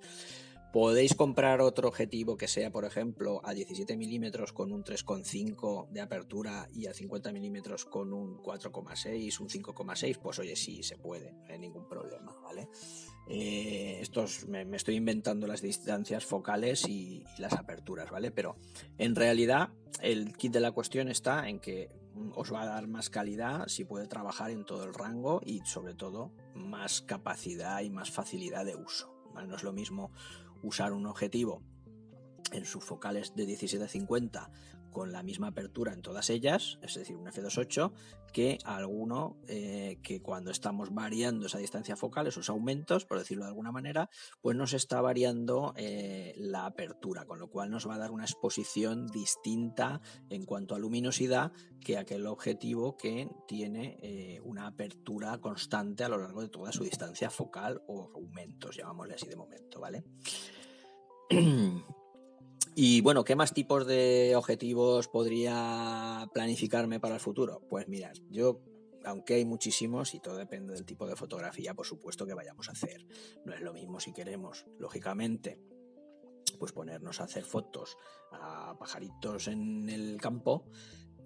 Podéis 0.75 1.15
comprar 1.15 1.61
otro 1.61 1.87
objetivo 1.87 2.37
que 2.37 2.49
sea, 2.49 2.73
por 2.73 2.85
ejemplo, 2.85 3.41
a 3.45 3.55
17 3.55 3.97
milímetros 3.97 4.53
con 4.53 4.73
un 4.73 4.83
3,5 4.83 5.89
de 5.91 6.01
apertura 6.01 6.69
y 6.75 6.87
a 6.87 6.93
50 6.93 7.31
milímetros 7.31 7.85
con 7.85 8.13
un 8.13 8.39
4,6, 8.39 9.39
un 9.39 9.49
5,6. 9.49 10.19
Pues 10.21 10.41
oye, 10.41 10.57
sí, 10.57 10.83
se 10.83 10.97
puede, 10.97 11.31
no 11.31 11.53
hay 11.53 11.61
ningún 11.61 11.87
problema, 11.87 12.35
¿vale? 12.43 12.69
Eh, 13.29 13.99
estos, 14.01 14.49
me, 14.49 14.63
estoy 14.75 14.97
inventando 14.97 15.47
las 15.47 15.63
distancias 15.63 16.25
focales 16.27 16.89
y, 16.89 17.23
las 17.39 17.53
aperturas, 17.53 18.11
¿vale? 18.11 18.33
Pero 18.33 18.57
en 18.99 19.15
realidad 19.15 19.69
el 20.03 20.37
kit 20.37 20.53
de 20.53 20.59
la 20.59 20.73
cuestión 20.73 21.07
está 21.07 21.49
en 21.49 21.61
que 21.61 21.89
os 22.35 22.53
va 22.53 22.63
a 22.63 22.67
dar 22.67 22.89
más 22.89 23.11
calidad 23.11 23.69
si 23.69 23.85
puede 23.85 24.09
trabajar 24.09 24.51
en 24.51 24.65
todo 24.65 24.83
el 24.83 24.93
rango 24.93 25.41
y 25.47 25.61
sobre 25.61 25.95
todo 25.95 26.33
más 26.57 27.01
capacidad 27.01 27.81
y 27.83 27.91
más 27.91 28.11
facilidad 28.11 28.65
de 28.65 28.75
uso. 28.75 29.15
No 29.43 29.57
es 29.57 29.63
lo 29.63 29.73
mismo 29.73 30.11
usar 30.65 30.93
un 30.93 31.07
objetivo 31.07 31.63
en 32.53 32.65
sus 32.65 32.85
focales 32.85 33.35
de 33.37 33.47
17-50 33.47 34.51
con 34.95 35.13
la 35.13 35.23
misma 35.23 35.49
apertura 35.49 35.93
en 35.93 36.01
todas 36.01 36.31
ellas, 36.31 36.79
es 36.81 36.95
decir, 36.95 37.17
un 37.17 37.27
f2.8, 37.27 37.93
que 38.33 38.59
alguno 38.65 39.37
eh, 39.49 39.99
que 40.03 40.23
cuando 40.23 40.51
estamos 40.51 40.95
variando 40.95 41.47
esa 41.47 41.59
distancia 41.59 41.97
focal, 41.97 42.29
esos 42.29 42.49
aumentos, 42.49 43.05
por 43.05 43.19
decirlo 43.19 43.45
de 43.45 43.51
alguna 43.51 43.73
manera, 43.73 44.09
pues 44.41 44.57
nos 44.57 44.73
está 44.73 45.01
variando 45.01 45.75
eh, 45.77 46.35
la 46.39 46.65
apertura, 46.65 47.27
con 47.27 47.39
lo 47.39 47.49
cual 47.51 47.71
nos 47.71 47.87
va 47.89 47.97
a 47.97 47.99
dar 47.99 48.13
una 48.13 48.25
exposición 48.25 49.09
distinta 49.09 50.01
en 50.31 50.47
cuanto 50.47 50.75
a 50.75 50.79
luminosidad 50.79 51.53
que 51.81 51.99
aquel 51.99 52.27
objetivo 52.27 52.97
que 52.97 53.29
tiene 53.49 53.99
eh, 54.01 54.41
una 54.45 54.69
apertura 54.69 55.39
constante 55.39 56.05
a 56.05 56.09
lo 56.09 56.19
largo 56.19 56.41
de 56.41 56.49
toda 56.49 56.73
su 56.73 56.85
distancia 56.85 57.31
focal 57.31 57.83
o 57.89 58.13
aumentos, 58.15 58.77
llamámosle 58.77 59.15
así 59.15 59.27
de 59.27 59.37
momento, 59.37 59.81
¿vale? 59.81 60.05
Y 62.77 63.03
bueno, 63.03 63.23
¿qué 63.23 63.37
más 63.37 63.55
tipos 63.55 63.87
de 63.87 64.35
objetivos 64.35 65.07
podría 65.07 66.29
planificarme 66.35 66.99
para 66.99 67.15
el 67.15 67.21
futuro? 67.21 67.63
Pues 67.71 67.87
mira, 67.87 68.13
yo, 68.31 68.63
aunque 69.05 69.35
hay 69.35 69.45
muchísimos 69.45 70.13
y 70.15 70.21
todo 70.21 70.37
depende 70.37 70.75
del 70.75 70.85
tipo 70.85 71.07
de 71.07 71.15
fotografía, 71.15 71.75
por 71.75 71.87
supuesto 71.87 72.27
que 72.27 72.35
vayamos 72.35 72.69
a 72.69 72.73
hacer. 72.73 73.07
No 73.45 73.55
es 73.55 73.61
lo 73.61 73.73
mismo 73.73 74.01
si 74.01 74.13
queremos, 74.13 74.67
lógicamente, 74.77 75.61
pues 76.59 76.73
ponernos 76.73 77.21
a 77.21 77.25
hacer 77.25 77.45
fotos 77.45 77.97
a 78.33 78.77
pajaritos 78.77 79.47
en 79.47 79.89
el 79.89 80.21
campo 80.21 80.67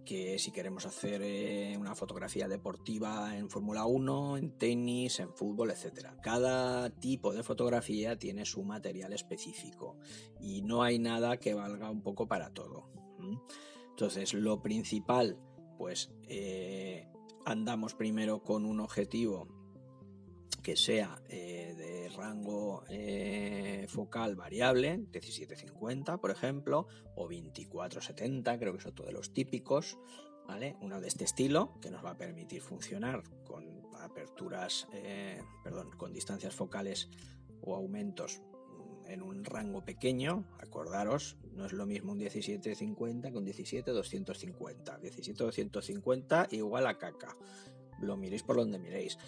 que 0.05 0.39
si 0.39 0.51
queremos 0.51 0.87
hacer 0.87 1.23
eh, 1.23 1.77
una 1.79 1.95
fotografía 1.95 2.49
deportiva 2.49 3.37
en 3.37 3.51
Fórmula 3.51 3.85
1, 3.85 4.39
en 4.39 4.59
tenis, 4.59 5.21
en 5.21 5.35
fútbol, 5.35 5.71
etc. 5.71 6.09
Cada 6.23 6.91
tipo 6.91 7.33
de 7.33 7.43
fotografía 7.43 8.19
tiene 8.19 8.45
su 8.45 8.63
material 8.63 9.13
específico 9.13 9.97
y 10.41 10.63
no 10.63 10.83
hay 10.83 10.99
nada 10.99 11.37
que 11.39 11.55
valga 11.55 11.91
un 11.91 12.03
poco 12.03 12.27
para 12.27 12.51
todo. 12.55 12.91
Entonces, 13.91 14.33
lo 14.33 14.63
principal, 14.63 15.39
pues 15.77 16.11
eh, 16.29 17.09
andamos 17.45 17.95
primero 17.95 18.43
con 18.43 18.65
un 18.65 18.81
objetivo 18.81 19.49
que 20.63 20.77
sea 20.77 21.21
eh, 21.29 21.58
rango 22.19 22.85
eh, 22.89 23.87
focal 23.89 24.35
variable, 24.35 24.99
1750 24.99 26.19
por 26.19 26.31
ejemplo, 26.31 26.87
o 27.15 27.29
2470, 27.29 28.59
creo 28.59 28.75
que 28.75 28.81
son 28.81 28.95
todos 28.95 29.13
los 29.13 29.33
típicos, 29.33 29.99
¿vale? 30.47 30.77
Uno 30.81 31.01
de 31.01 31.09
este 31.09 31.25
estilo 31.25 31.79
que 31.81 31.91
nos 31.91 32.05
va 32.05 32.11
a 32.11 32.17
permitir 32.17 32.61
funcionar 32.61 33.23
con 33.47 33.87
aperturas, 34.01 34.89
eh, 34.93 35.41
perdón, 35.63 35.91
con 35.97 36.13
distancias 36.13 36.55
focales 36.55 37.09
o 37.63 37.75
aumentos 37.75 38.41
en 39.07 39.23
un 39.23 39.45
rango 39.45 39.85
pequeño, 39.85 40.45
acordaros, 40.59 41.37
no 41.53 41.67
es 41.67 41.73
lo 41.73 41.87
mismo 41.87 42.13
un 42.13 42.19
1750 42.19 43.31
que 43.31 43.39
un 43.39 43.45
17250. 43.45 44.99
17250 44.99 46.49
igual 46.51 46.87
a 46.87 46.99
caca. 46.99 47.37
Lo 48.01 48.17
miréis 48.17 48.43
por 48.43 48.57
donde 48.57 48.79
miréis 48.79 49.19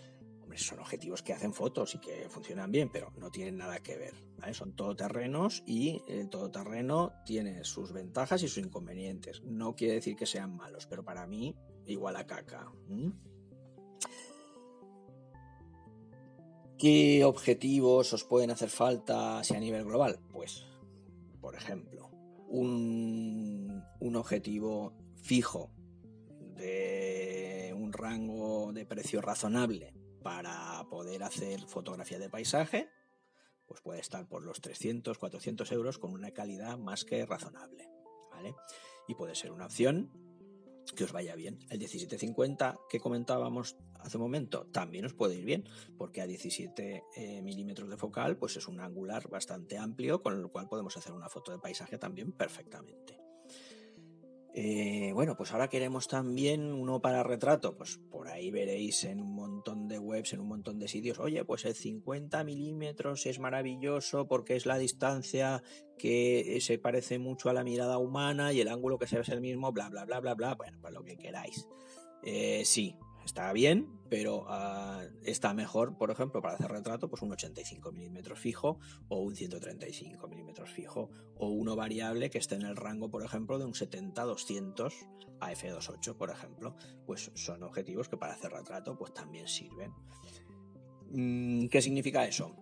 son 0.58 0.80
objetivos 0.80 1.22
que 1.22 1.32
hacen 1.32 1.52
fotos 1.52 1.94
y 1.94 1.98
que 1.98 2.28
funcionan 2.28 2.70
bien, 2.70 2.90
pero 2.90 3.12
no 3.18 3.30
tienen 3.30 3.58
nada 3.58 3.80
que 3.80 3.96
ver. 3.96 4.14
Son 4.52 4.74
todoterrenos 4.74 5.62
y 5.66 6.02
el 6.08 6.28
todoterreno 6.28 7.12
tiene 7.24 7.64
sus 7.64 7.92
ventajas 7.92 8.42
y 8.42 8.48
sus 8.48 8.64
inconvenientes. 8.64 9.42
No 9.44 9.76
quiere 9.76 9.94
decir 9.94 10.16
que 10.16 10.26
sean 10.26 10.56
malos, 10.56 10.86
pero 10.86 11.04
para 11.04 11.26
mí 11.26 11.54
igual 11.86 12.16
a 12.16 12.26
caca. 12.26 12.72
¿Qué 16.78 17.24
objetivos 17.24 18.12
os 18.12 18.24
pueden 18.24 18.50
hacer 18.50 18.70
falta 18.70 19.40
a 19.40 19.60
nivel 19.60 19.84
global? 19.84 20.18
Pues, 20.32 20.64
por 21.40 21.54
ejemplo, 21.54 22.10
un, 22.48 23.84
un 24.00 24.16
objetivo 24.16 24.94
fijo 25.16 25.70
de 26.56 27.74
un 27.76 27.92
rango 27.92 28.72
de 28.72 28.86
precio 28.86 29.20
razonable 29.20 29.99
para 30.22 30.84
poder 30.88 31.22
hacer 31.22 31.66
fotografía 31.66 32.18
de 32.18 32.30
paisaje, 32.30 32.90
pues 33.66 33.80
puede 33.80 34.00
estar 34.00 34.28
por 34.28 34.42
los 34.42 34.60
300, 34.60 35.18
400 35.18 35.70
euros 35.72 35.98
con 35.98 36.12
una 36.12 36.32
calidad 36.32 36.78
más 36.78 37.04
que 37.04 37.24
razonable. 37.24 37.88
¿vale? 38.30 38.54
Y 39.06 39.14
puede 39.14 39.34
ser 39.34 39.52
una 39.52 39.66
opción 39.66 40.10
que 40.96 41.04
os 41.04 41.12
vaya 41.12 41.34
bien. 41.34 41.58
El 41.68 41.78
1750 41.78 42.78
que 42.88 43.00
comentábamos 43.00 43.76
hace 44.00 44.16
un 44.16 44.22
momento 44.22 44.66
también 44.72 45.04
os 45.04 45.14
puede 45.14 45.36
ir 45.36 45.44
bien, 45.44 45.68
porque 45.96 46.20
a 46.20 46.26
17 46.26 47.04
eh, 47.14 47.42
milímetros 47.42 47.88
de 47.88 47.96
focal, 47.96 48.36
pues 48.36 48.56
es 48.56 48.66
un 48.66 48.80
angular 48.80 49.28
bastante 49.28 49.78
amplio, 49.78 50.22
con 50.22 50.38
el 50.38 50.48
cual 50.48 50.68
podemos 50.68 50.96
hacer 50.96 51.12
una 51.12 51.28
foto 51.28 51.52
de 51.52 51.58
paisaje 51.58 51.98
también 51.98 52.32
perfectamente. 52.32 53.29
Eh, 54.52 55.12
bueno, 55.14 55.36
pues 55.36 55.52
ahora 55.52 55.68
queremos 55.68 56.08
también 56.08 56.72
uno 56.72 57.00
para 57.00 57.22
retrato. 57.22 57.76
Pues 57.76 57.98
por 58.10 58.28
ahí 58.28 58.50
veréis 58.50 59.04
en 59.04 59.20
un 59.20 59.34
montón 59.34 59.88
de 59.88 59.98
webs, 59.98 60.32
en 60.32 60.40
un 60.40 60.48
montón 60.48 60.78
de 60.78 60.88
sitios. 60.88 61.18
Oye, 61.18 61.44
pues 61.44 61.64
el 61.64 61.74
50 61.74 62.42
milímetros 62.44 63.26
es 63.26 63.38
maravilloso 63.38 64.26
porque 64.26 64.56
es 64.56 64.66
la 64.66 64.78
distancia 64.78 65.62
que 65.98 66.58
se 66.60 66.78
parece 66.78 67.18
mucho 67.18 67.50
a 67.50 67.52
la 67.52 67.62
mirada 67.62 67.98
humana 67.98 68.52
y 68.52 68.60
el 68.60 68.68
ángulo 68.68 68.98
que 68.98 69.06
se 69.06 69.16
ve 69.16 69.22
es 69.22 69.28
el 69.28 69.40
mismo, 69.40 69.72
bla, 69.72 69.88
bla, 69.88 70.04
bla, 70.04 70.20
bla, 70.20 70.34
bla. 70.34 70.54
Bueno, 70.54 70.78
pues 70.80 70.92
lo 70.92 71.04
que 71.04 71.16
queráis. 71.16 71.68
Eh, 72.22 72.62
sí, 72.64 72.96
está 73.24 73.52
bien, 73.52 73.88
pero 74.08 74.46
uh, 74.48 75.08
está 75.22 75.54
mejor, 75.54 75.96
por 75.96 76.10
ejemplo, 76.10 76.42
para 76.42 76.54
hacer 76.54 76.70
retrato, 76.70 77.08
pues 77.08 77.22
un 77.22 77.32
85 77.32 77.92
milímetros 77.92 78.38
fijo 78.38 78.78
o 79.08 79.20
un 79.20 79.34
135 79.36 80.26
milímetros 80.28 80.70
fijo 80.70 81.10
o 81.36 81.48
uno 81.48 81.76
variable 81.76 82.30
que 82.30 82.38
esté 82.38 82.56
en 82.56 82.62
el 82.62 82.76
rango, 82.76 83.10
por 83.10 83.24
ejemplo, 83.24 83.58
de 83.58 83.64
un 83.64 83.72
70-200 83.72 84.92
a 85.40 85.52
f2.8, 85.52 86.16
por 86.16 86.30
ejemplo, 86.30 86.74
pues 87.06 87.30
son 87.34 87.62
objetivos 87.62 88.08
que 88.08 88.16
para 88.16 88.34
hacer 88.34 88.52
retrato 88.52 88.96
pues 88.96 89.14
también 89.14 89.48
sirven. 89.48 89.92
Mm, 91.10 91.66
¿Qué 91.68 91.82
significa 91.82 92.26
eso? 92.26 92.54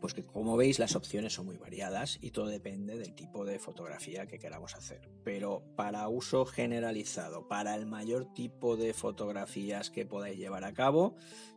Pues 0.00 0.14
que 0.14 0.24
como 0.24 0.56
veis 0.56 0.78
las 0.78 0.94
opciones 0.96 1.32
son 1.32 1.46
muy 1.46 1.56
variadas 1.56 2.18
y 2.20 2.30
todo 2.30 2.46
depende 2.46 2.96
del 2.96 3.14
tipo 3.14 3.44
de 3.44 3.58
fotografía 3.58 4.26
que 4.26 4.38
queramos 4.38 4.74
hacer. 4.74 5.08
Pero 5.24 5.62
para 5.76 6.08
uso 6.08 6.44
generalizado, 6.44 7.48
para 7.48 7.74
el 7.74 7.86
mayor 7.86 8.32
tipo 8.32 8.76
de 8.76 8.94
fotografías 8.94 9.90
que 9.90 10.06
podáis 10.06 10.38
llevar 10.38 10.64
a 10.64 10.72
cabo, 10.72 11.16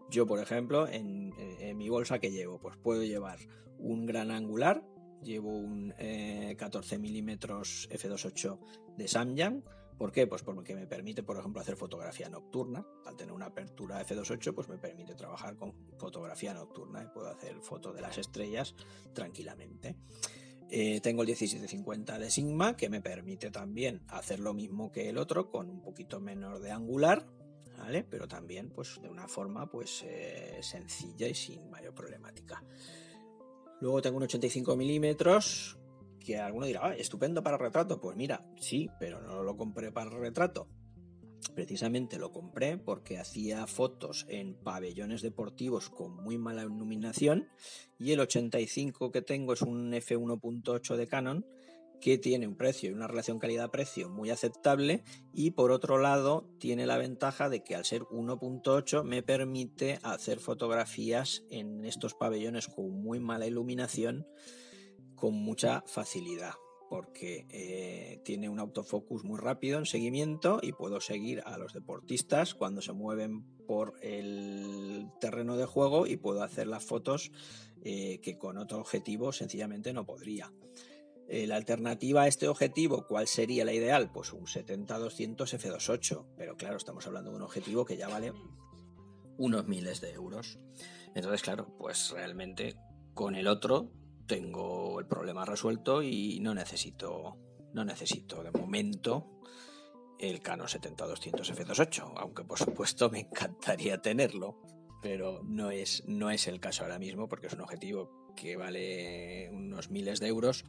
yo 0.09 0.25
por 0.25 0.39
ejemplo 0.39 0.87
en, 0.87 1.33
mi 1.77 1.89
bolsa 1.89 2.19
que 2.19 2.31
llevo, 2.31 2.59
pues 2.59 2.77
puedo 2.77 3.03
llevar 3.03 3.39
un 3.77 4.05
gran 4.05 4.31
angular, 4.31 4.83
llevo 5.23 5.57
un 5.57 5.93
14 6.57 6.97
mm 6.97 7.29
f2.8 7.29 8.59
de 8.97 9.07
Samyang, 9.07 9.63
¿Por 10.01 10.11
qué? 10.11 10.25
Pues 10.25 10.41
porque 10.41 10.73
me 10.73 10.87
permite, 10.87 11.21
por 11.21 11.37
ejemplo, 11.37 11.61
hacer 11.61 11.75
fotografía 11.75 12.27
nocturna. 12.27 12.83
Al 13.05 13.15
tener 13.15 13.31
una 13.31 13.45
apertura 13.45 14.03
f2.8, 14.03 14.55
pues 14.55 14.67
me 14.67 14.79
permite 14.79 15.13
trabajar 15.13 15.55
con 15.55 15.75
fotografía 15.99 16.55
nocturna 16.55 17.03
y 17.03 17.13
puedo 17.13 17.29
hacer 17.29 17.61
fotos 17.61 17.93
de 17.93 18.01
las 18.01 18.17
estrellas 18.17 18.73
tranquilamente. 19.13 19.95
Eh, 20.71 21.01
tengo 21.01 21.21
el 21.21 21.27
1750 21.27 22.17
de 22.17 22.31
Sigma 22.31 22.75
que 22.75 22.89
me 22.89 22.99
permite 22.99 23.51
también 23.51 24.01
hacer 24.07 24.39
lo 24.39 24.55
mismo 24.55 24.91
que 24.91 25.07
el 25.07 25.19
otro 25.19 25.51
con 25.51 25.69
un 25.69 25.83
poquito 25.83 26.19
menos 26.19 26.63
de 26.63 26.71
angular. 26.71 27.27
Pero 28.09 28.27
también 28.27 28.71
pues 28.71 28.99
de 29.03 29.07
una 29.07 29.27
forma 29.27 29.69
pues 29.69 30.01
eh, 30.03 30.57
sencilla 30.61 31.27
y 31.27 31.35
sin 31.35 31.69
mayor 31.69 31.93
problemática. 31.93 32.63
Luego 33.81 34.01
tengo 34.01 34.17
un 34.17 34.23
85 34.23 34.75
milímetros 34.75 35.77
que 36.23 36.37
alguno 36.37 36.65
dirá, 36.65 36.95
estupendo 36.95 37.43
para 37.43 37.57
retrato. 37.57 37.99
Pues 37.99 38.15
mira, 38.15 38.45
sí, 38.59 38.89
pero 38.99 39.21
no 39.21 39.43
lo 39.43 39.57
compré 39.57 39.91
para 39.91 40.09
retrato. 40.09 40.67
Precisamente 41.55 42.17
lo 42.17 42.31
compré 42.31 42.77
porque 42.77 43.17
hacía 43.17 43.67
fotos 43.67 44.25
en 44.29 44.53
pabellones 44.53 45.21
deportivos 45.21 45.89
con 45.89 46.15
muy 46.15 46.37
mala 46.37 46.63
iluminación 46.63 47.49
y 47.99 48.11
el 48.11 48.19
85 48.19 49.11
que 49.11 49.21
tengo 49.21 49.53
es 49.53 49.61
un 49.61 49.91
f1.8 49.91 50.95
de 50.95 51.07
Canon 51.07 51.45
que 51.99 52.17
tiene 52.17 52.47
un 52.47 52.55
precio 52.55 52.89
y 52.89 52.93
una 52.93 53.07
relación 53.07 53.39
calidad-precio 53.39 54.09
muy 54.09 54.29
aceptable 54.29 55.03
y 55.33 55.51
por 55.51 55.71
otro 55.71 55.97
lado 55.97 56.49
tiene 56.59 56.85
la 56.85 56.97
ventaja 56.97 57.49
de 57.49 57.63
que 57.63 57.75
al 57.75 57.85
ser 57.85 58.03
1.8 58.03 59.03
me 59.03 59.21
permite 59.21 59.99
hacer 60.03 60.39
fotografías 60.39 61.43
en 61.49 61.85
estos 61.85 62.13
pabellones 62.13 62.67
con 62.67 62.91
muy 63.03 63.19
mala 63.19 63.47
iluminación 63.47 64.25
con 65.21 65.35
mucha 65.35 65.83
facilidad 65.85 66.55
porque 66.89 67.45
eh, 67.51 68.19
tiene 68.25 68.49
un 68.49 68.59
autofocus 68.59 69.23
muy 69.23 69.39
rápido 69.39 69.77
en 69.77 69.85
seguimiento 69.85 70.59
y 70.63 70.73
puedo 70.73 70.99
seguir 70.99 71.43
a 71.45 71.59
los 71.59 71.73
deportistas 71.73 72.55
cuando 72.55 72.81
se 72.81 72.91
mueven 72.91 73.43
por 73.67 73.93
el 74.01 75.07
terreno 75.21 75.57
de 75.57 75.65
juego 75.65 76.07
y 76.07 76.17
puedo 76.17 76.41
hacer 76.43 76.65
las 76.65 76.83
fotos 76.83 77.31
eh, 77.83 78.19
que 78.21 78.39
con 78.39 78.57
otro 78.57 78.79
objetivo 78.79 79.31
sencillamente 79.31 79.93
no 79.93 80.07
podría. 80.07 80.51
Eh, 81.29 81.45
la 81.45 81.55
alternativa 81.55 82.23
a 82.23 82.27
este 82.27 82.47
objetivo, 82.47 83.05
¿cuál 83.07 83.27
sería 83.27 83.63
la 83.63 83.73
ideal? 83.73 84.11
Pues 84.11 84.33
un 84.33 84.47
70-200 84.47 85.35
f2.8, 85.37 86.25
pero 86.35 86.57
claro, 86.57 86.77
estamos 86.77 87.05
hablando 87.05 87.29
de 87.29 87.37
un 87.37 87.43
objetivo 87.43 87.85
que 87.85 87.95
ya 87.95 88.09
vale 88.09 88.33
unos 89.37 89.67
miles 89.67 90.01
de 90.01 90.11
euros. 90.11 90.59
Entonces, 91.13 91.43
claro, 91.43 91.73
pues 91.77 92.09
realmente 92.09 92.75
con 93.13 93.35
el 93.35 93.47
otro 93.47 93.91
tengo 94.31 94.97
el 95.01 95.07
problema 95.07 95.43
resuelto 95.43 96.01
y 96.01 96.39
no 96.39 96.55
necesito, 96.55 97.35
no 97.73 97.83
necesito 97.83 98.41
de 98.41 98.51
momento 98.51 99.41
el 100.17 100.39
Canon 100.39 100.67
70-200 100.67 101.53
F2.8, 101.53 102.13
aunque 102.15 102.45
por 102.45 102.57
supuesto 102.57 103.09
me 103.09 103.19
encantaría 103.19 104.01
tenerlo, 104.01 104.61
pero 105.01 105.41
no 105.43 105.69
es, 105.69 106.05
no 106.07 106.31
es 106.31 106.47
el 106.47 106.61
caso 106.61 106.83
ahora 106.83 106.97
mismo 106.97 107.27
porque 107.27 107.47
es 107.47 107.53
un 107.53 107.59
objetivo 107.59 108.31
que 108.33 108.55
vale 108.55 109.49
unos 109.51 109.91
miles 109.91 110.21
de 110.21 110.27
euros 110.27 110.63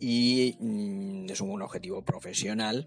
y 0.00 0.56
mm, 0.58 1.28
es 1.28 1.42
un 1.42 1.60
objetivo 1.60 2.02
profesional 2.02 2.86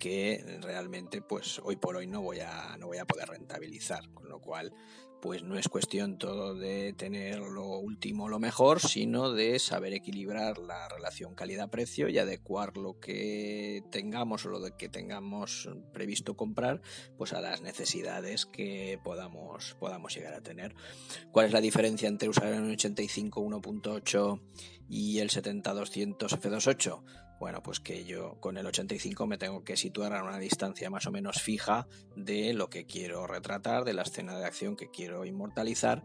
que 0.00 0.58
realmente 0.62 1.22
pues 1.22 1.60
hoy 1.62 1.76
por 1.76 1.94
hoy 1.94 2.08
no 2.08 2.22
voy 2.22 2.40
a 2.40 2.76
no 2.78 2.88
voy 2.88 2.98
a 2.98 3.04
poder 3.04 3.28
rentabilizar 3.28 4.10
con 4.12 4.28
lo 4.28 4.40
cual 4.40 4.72
pues 5.20 5.42
no 5.42 5.58
es 5.58 5.68
cuestión 5.68 6.18
todo 6.18 6.54
de 6.54 6.94
tener 6.94 7.38
lo 7.38 7.78
último, 7.78 8.28
lo 8.28 8.38
mejor, 8.38 8.80
sino 8.80 9.32
de 9.32 9.58
saber 9.58 9.92
equilibrar 9.92 10.58
la 10.58 10.88
relación 10.88 11.34
calidad-precio 11.34 12.08
y 12.08 12.18
adecuar 12.18 12.76
lo 12.76 12.98
que 12.98 13.84
tengamos 13.90 14.46
o 14.46 14.48
lo 14.48 14.76
que 14.76 14.88
tengamos 14.88 15.68
previsto 15.92 16.36
comprar, 16.36 16.80
pues 17.18 17.32
a 17.32 17.40
las 17.40 17.60
necesidades 17.60 18.46
que 18.46 18.98
podamos, 19.04 19.76
podamos 19.78 20.14
llegar 20.14 20.34
a 20.34 20.40
tener. 20.40 20.74
¿Cuál 21.32 21.46
es 21.46 21.52
la 21.52 21.60
diferencia 21.60 22.08
entre 22.08 22.28
usar 22.28 22.46
el 22.46 22.70
85 22.70 23.42
1.8 23.42 24.40
y 24.88 25.18
el 25.18 25.28
70-200 25.28 26.16
F28? 26.16 27.29
Bueno, 27.40 27.62
pues 27.62 27.80
que 27.80 28.04
yo 28.04 28.38
con 28.38 28.58
el 28.58 28.66
85 28.66 29.26
me 29.26 29.38
tengo 29.38 29.64
que 29.64 29.74
situar 29.74 30.12
a 30.12 30.22
una 30.22 30.38
distancia 30.38 30.90
más 30.90 31.06
o 31.06 31.10
menos 31.10 31.40
fija 31.40 31.88
de 32.14 32.52
lo 32.52 32.68
que 32.68 32.84
quiero 32.84 33.26
retratar, 33.26 33.84
de 33.84 33.94
la 33.94 34.02
escena 34.02 34.38
de 34.38 34.44
acción 34.44 34.76
que 34.76 34.90
quiero 34.90 35.24
inmortalizar. 35.24 36.04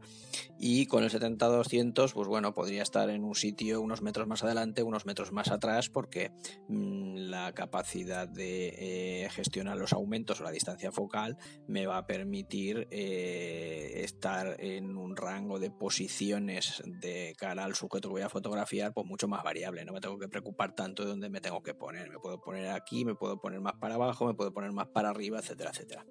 Y 0.57 0.85
con 0.85 1.03
el 1.03 1.11
70-200, 1.11 2.13
pues 2.13 2.27
bueno, 2.29 2.53
podría 2.53 2.83
estar 2.83 3.09
en 3.09 3.25
un 3.25 3.35
sitio 3.35 3.81
unos 3.81 4.01
metros 4.01 4.27
más 4.27 4.45
adelante, 4.45 4.81
unos 4.81 5.05
metros 5.05 5.33
más 5.33 5.51
atrás, 5.51 5.89
porque 5.89 6.31
mmm, 6.69 7.17
la 7.17 7.51
capacidad 7.51 8.29
de 8.29 9.23
eh, 9.23 9.29
gestionar 9.29 9.75
los 9.75 9.91
aumentos 9.91 10.39
o 10.39 10.45
la 10.45 10.51
distancia 10.51 10.93
focal 10.93 11.37
me 11.67 11.85
va 11.85 11.97
a 11.97 12.07
permitir 12.07 12.87
eh, 12.91 13.91
estar 14.05 14.55
en 14.59 14.95
un 14.95 15.17
rango 15.17 15.59
de 15.59 15.69
posiciones 15.69 16.81
de 16.85 17.35
cara 17.37 17.65
al 17.65 17.75
sujeto 17.75 18.07
que 18.07 18.13
voy 18.13 18.21
a 18.21 18.29
fotografiar, 18.29 18.93
pues 18.93 19.05
mucho 19.05 19.27
más 19.27 19.43
variable. 19.43 19.83
No 19.83 19.91
me 19.91 19.99
tengo 19.99 20.17
que 20.17 20.29
preocupar 20.29 20.73
tanto 20.73 21.03
de 21.03 21.09
dónde 21.09 21.24
me 21.29 21.41
tengo 21.41 21.61
que 21.63 21.73
poner. 21.73 22.09
Me 22.09 22.19
puedo 22.19 22.41
poner 22.41 22.67
aquí, 22.69 23.05
me 23.05 23.15
puedo 23.15 23.39
poner 23.39 23.59
más 23.59 23.73
para 23.73 23.95
abajo, 23.95 24.25
me 24.25 24.33
puedo 24.33 24.53
poner 24.53 24.71
más 24.71 24.87
para 24.87 25.09
arriba, 25.09 25.39
etcétera, 25.39 25.71
etcétera. 25.71 26.05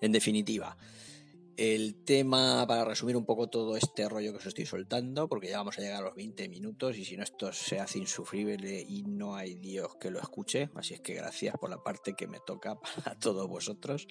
En 0.00 0.12
definitiva, 0.12 0.76
el 1.56 2.04
tema, 2.04 2.66
para 2.66 2.86
resumir 2.86 3.16
un 3.16 3.26
poco 3.26 3.48
todo 3.48 3.76
este 3.76 4.08
rollo 4.08 4.32
que 4.32 4.38
os 4.38 4.46
estoy 4.46 4.64
soltando, 4.64 5.28
porque 5.28 5.50
ya 5.50 5.58
vamos 5.58 5.78
a 5.78 5.82
llegar 5.82 5.98
a 5.98 6.06
los 6.06 6.14
20 6.14 6.48
minutos 6.48 6.96
y 6.96 7.04
si 7.04 7.18
no 7.18 7.22
esto 7.22 7.52
se 7.52 7.78
hace 7.78 7.98
insufrible 7.98 8.80
y 8.80 9.02
no 9.02 9.34
hay 9.34 9.56
Dios 9.56 9.96
que 10.00 10.10
lo 10.10 10.20
escuche, 10.20 10.70
así 10.74 10.94
es 10.94 11.00
que 11.00 11.12
gracias 11.12 11.54
por 11.60 11.68
la 11.68 11.82
parte 11.82 12.14
que 12.14 12.26
me 12.26 12.38
toca 12.46 12.80
para 12.80 13.18
todos 13.18 13.46
vosotros. 13.46 14.06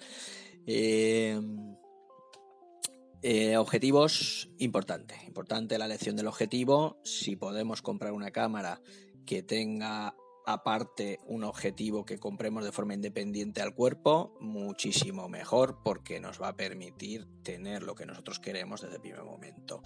Eh, 0.68 1.40
eh, 3.22 3.58
objetivos, 3.58 4.50
importante, 4.60 5.16
importante 5.26 5.78
la 5.78 5.86
elección 5.86 6.16
del 6.16 6.28
objetivo. 6.28 7.02
Si 7.04 7.36
podemos 7.36 7.82
comprar 7.82 8.14
una 8.14 8.32
cámara 8.32 8.82
que 9.30 9.44
tenga 9.44 10.16
aparte 10.48 11.20
un 11.28 11.44
objetivo 11.44 12.04
que 12.04 12.18
compremos 12.18 12.66
de 12.66 12.72
forma 12.72 12.96
independiente 12.96 13.62
al 13.62 13.76
cuerpo, 13.76 14.36
muchísimo 14.40 15.30
mejor 15.30 15.84
porque 15.84 16.20
nos 16.20 16.42
va 16.42 16.48
a 16.48 16.56
permitir 16.56 17.28
tener 17.44 17.84
lo 17.84 17.94
que 17.94 18.08
nosotros 18.08 18.40
queremos 18.40 18.82
desde 18.82 18.96
el 18.96 19.02
primer 19.02 19.24
momento. 19.24 19.84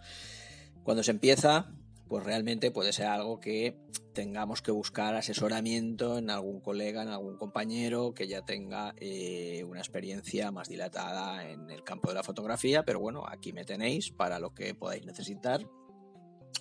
Cuando 0.84 1.04
se 1.04 1.12
empieza, 1.12 1.76
pues 2.08 2.24
realmente 2.24 2.72
puede 2.72 2.94
ser 2.94 3.08
algo 3.08 3.42
que 3.42 3.78
tengamos 4.14 4.62
que 4.62 4.72
buscar 4.72 5.14
asesoramiento 5.14 6.20
en 6.20 6.30
algún 6.30 6.62
colega, 6.62 7.02
en 7.02 7.10
algún 7.10 7.36
compañero 7.36 8.14
que 8.14 8.30
ya 8.30 8.46
tenga 8.46 8.96
eh, 8.96 9.66
una 9.68 9.82
experiencia 9.82 10.52
más 10.52 10.70
dilatada 10.70 11.50
en 11.50 11.70
el 11.70 11.84
campo 11.84 12.08
de 12.08 12.16
la 12.16 12.24
fotografía, 12.24 12.86
pero 12.86 13.02
bueno, 13.02 13.26
aquí 13.28 13.52
me 13.52 13.66
tenéis 13.66 14.10
para 14.10 14.40
lo 14.40 14.54
que 14.54 14.74
podáis 14.74 15.06
necesitar 15.06 15.68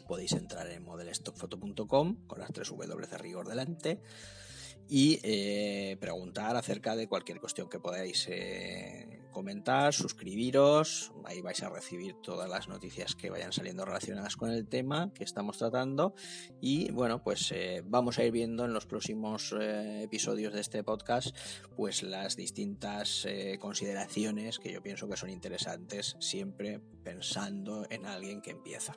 podéis 0.07 0.33
entrar 0.33 0.71
en 0.71 0.83
modelstockfoto.com 0.85 2.27
con 2.27 2.39
las 2.39 2.53
tres 2.53 2.69
W 2.71 3.07
de 3.07 3.19
rigor 3.19 3.49
delante 3.49 4.01
y 4.89 5.21
eh, 5.23 5.97
preguntar 6.01 6.57
acerca 6.57 6.97
de 6.97 7.09
cualquier 7.09 7.41
cuestión 7.41 7.69
que 7.69 7.79
podáis 7.79 8.27
eh, 8.29 9.23
comentar, 9.31 9.95
suscribiros, 9.95 11.13
ahí 11.25 11.41
vais 11.41 11.63
a 11.63 11.71
recibir 11.71 12.17
todas 12.23 12.49
las 12.49 12.69
noticias 12.69 13.15
que 13.15 13.31
vayan 13.31 13.53
saliendo 13.53 13.87
relacionadas 13.87 14.37
con 14.37 14.51
el 14.51 14.69
tema 14.69 15.11
que 15.15 15.25
estamos 15.25 15.57
tratando 15.57 16.15
y 16.61 16.91
bueno, 16.91 17.23
pues 17.23 17.51
eh, 17.53 17.83
vamos 17.87 18.19
a 18.19 18.25
ir 18.25 18.33
viendo 18.33 18.67
en 18.67 18.75
los 18.75 18.85
próximos 18.85 19.55
episodios 19.59 20.53
de 20.53 20.61
este 20.61 20.85
podcast 20.85 21.35
pues 21.75 22.03
las 22.03 22.37
distintas 22.37 23.27
consideraciones 23.59 24.59
que 24.59 24.73
yo 24.73 24.83
pienso 24.83 25.09
que 25.09 25.17
son 25.17 25.31
interesantes 25.31 26.17
siempre 26.21 26.81
pensando 27.03 27.87
en 27.89 28.05
alguien 28.05 28.43
que 28.43 28.51
empieza. 28.51 28.95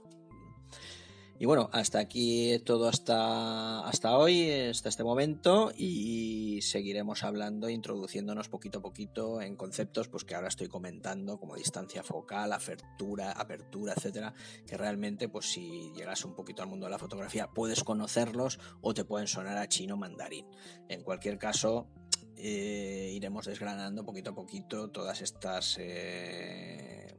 Y 1.38 1.46
bueno, 1.46 1.70
hasta 1.74 2.00
aquí 2.00 2.60
todo 2.60 2.88
hasta, 2.88 3.86
hasta 3.86 4.18
hoy, 4.18 4.50
hasta 4.50 4.88
este 4.88 5.04
momento, 5.04 5.74
y 5.76 6.62
seguiremos 6.62 7.24
hablando, 7.24 7.70
introduciéndonos 7.70 8.48
poquito 8.48 8.80
a 8.80 8.82
poquito 8.82 9.42
en 9.42 9.58
conceptos 9.58 10.08
pues, 10.08 10.24
que 10.24 10.34
ahora 10.34 10.48
estoy 10.48 10.68
comentando, 10.68 11.38
como 11.38 11.58
distancia 11.58 12.04
focal, 12.04 12.54
apertura, 12.54 13.34
apertura, 13.34 13.94
etcétera, 13.98 14.34
que 14.66 14.78
realmente, 14.78 15.28
pues 15.28 15.48
si 15.48 15.92
llegas 15.94 16.24
un 16.24 16.36
poquito 16.36 16.64
al 16.64 16.70
mundo 16.70 16.86
de 16.86 16.92
la 16.92 17.00
fotografía, 17.00 17.50
puedes 17.54 17.84
conocerlos 17.84 18.58
o 18.80 18.94
te 18.94 19.04
pueden 19.04 19.28
sonar 19.28 19.58
a 19.58 19.68
chino 19.68 19.98
mandarín. 19.98 20.46
En 20.88 21.04
cualquier 21.04 21.38
caso, 21.38 21.90
eh, 22.38 23.12
iremos 23.14 23.46
desgranando 23.46 24.06
poquito 24.06 24.32
a 24.32 24.36
poquito 24.36 24.90
todas 24.90 25.22
estas 25.22 25.78
eh, 25.80 27.15